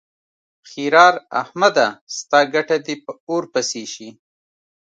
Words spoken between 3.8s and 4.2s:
شي.